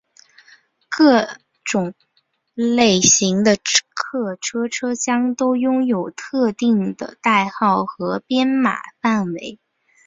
[0.89, 1.27] 各
[1.63, 1.93] 种
[2.55, 3.55] 类型的
[3.93, 9.59] 客车车厢都拥有特定的代号和编码范围。